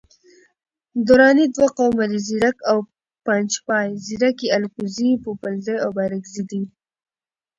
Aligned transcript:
دراني 1.07 1.45
دوه 1.55 1.67
قومه 1.77 2.05
دي، 2.11 2.19
ځیرک 2.27 2.57
او 2.71 2.77
پنجپای. 3.25 3.89
ځیرک 4.05 4.37
یي 4.43 4.49
الکوزي، 4.57 5.09
پوپلزي 5.23 5.75
او 5.83 5.89
بارکزي 5.97 6.43
دی 6.49 6.61